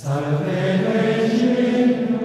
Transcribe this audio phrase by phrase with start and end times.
[0.00, 2.18] Salve Regina,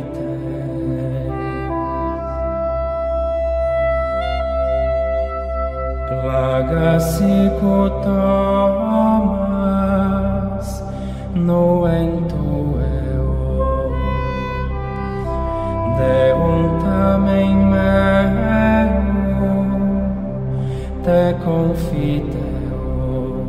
[6.24, 8.30] Plagasi cotamas
[11.36, 13.32] noentum eo,
[15.98, 19.03] Deum tamen meum,
[21.04, 22.82] te confideo.
[23.12, 23.46] Oh.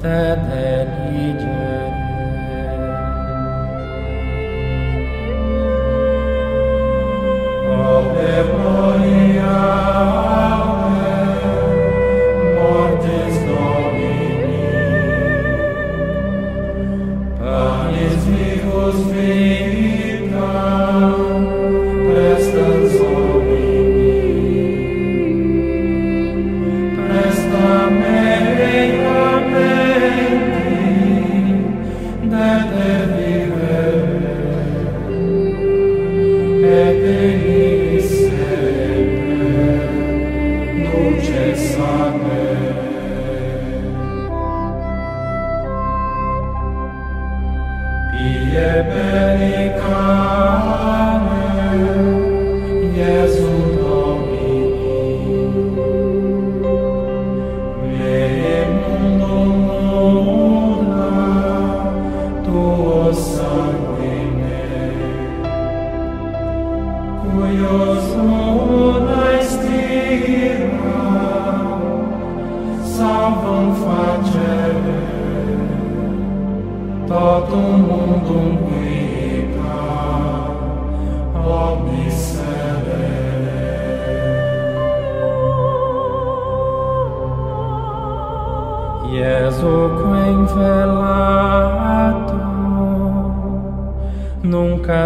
[0.00, 1.55] te deligio.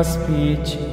[0.00, 0.88] aspitio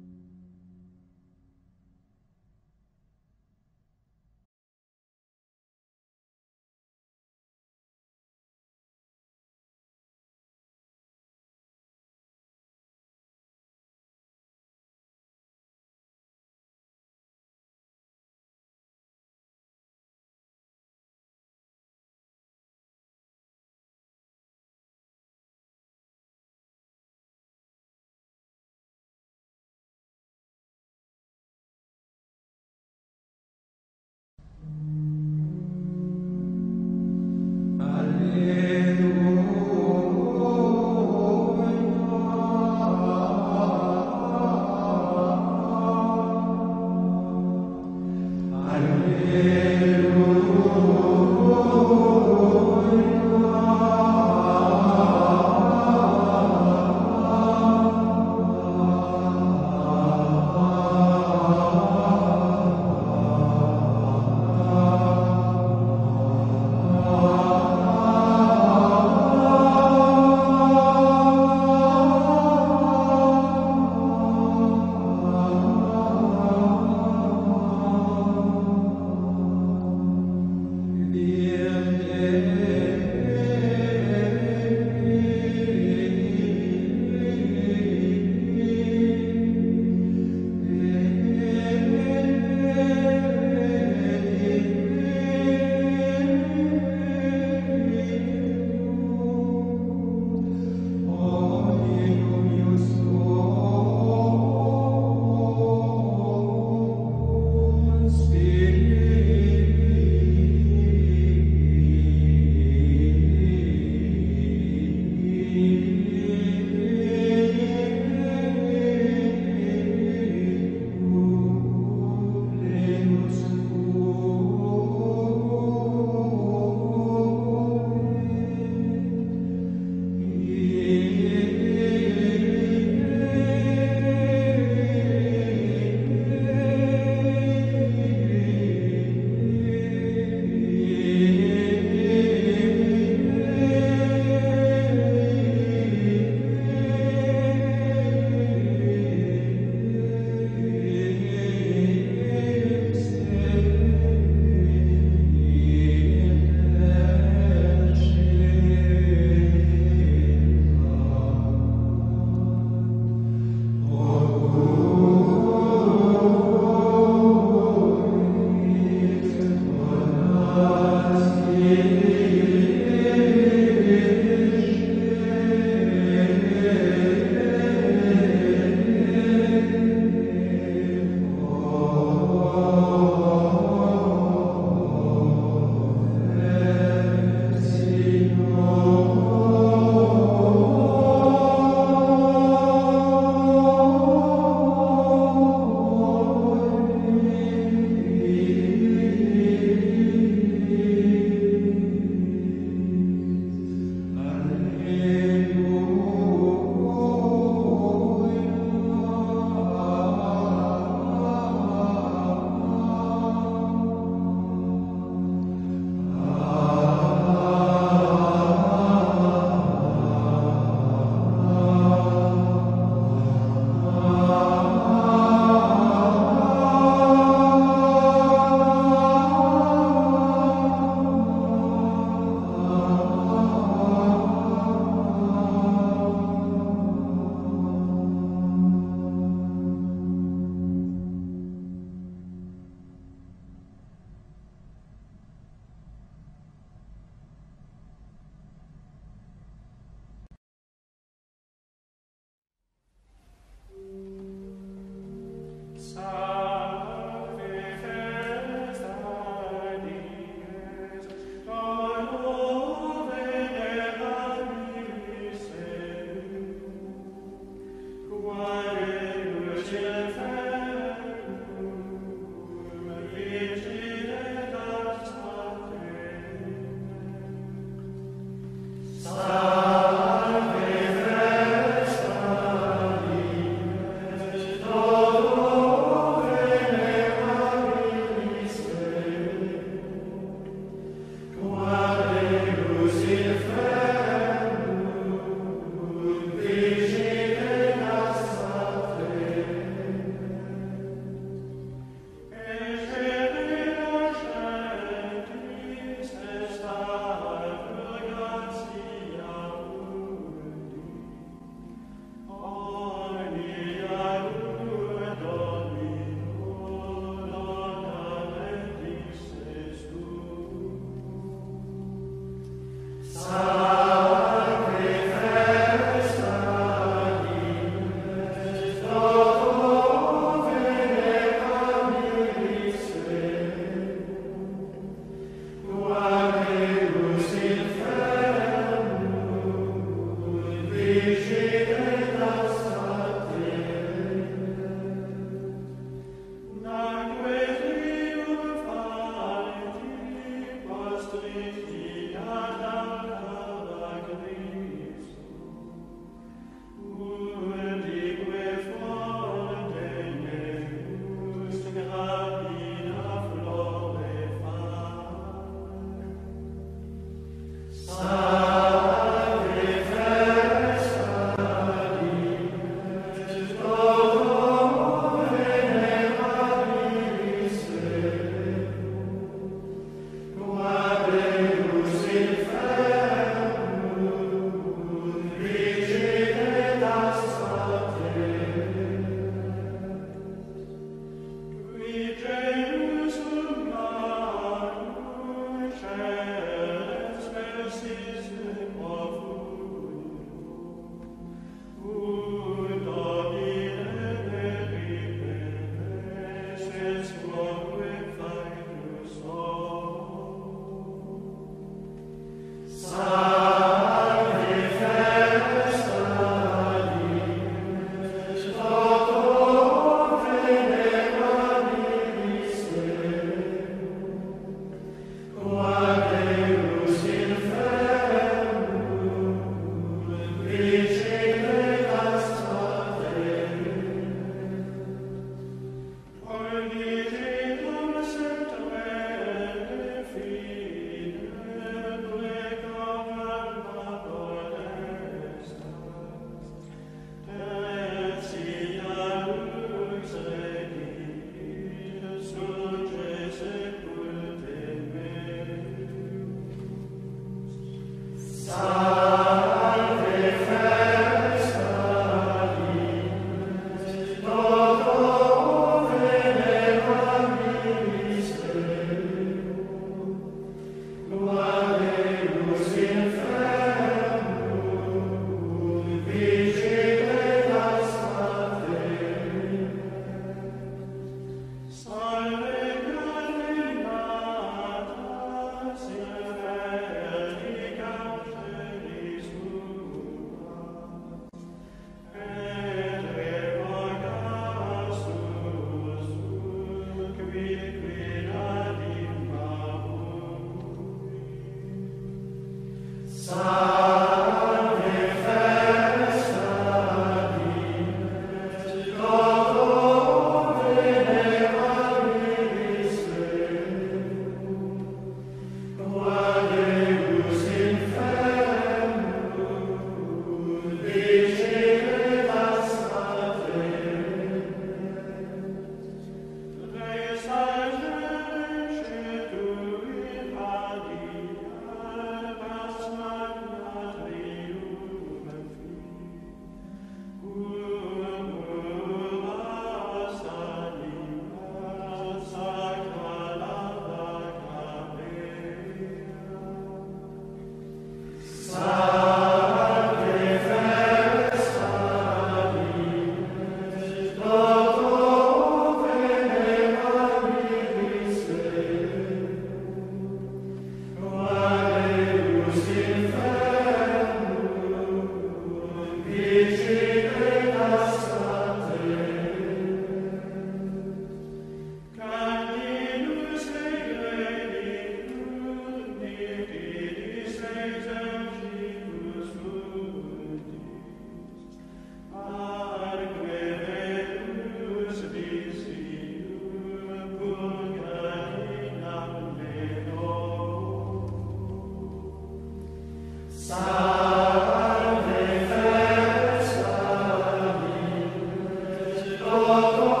[599.71, 600.00] Salvador.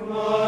[0.00, 0.39] Come on.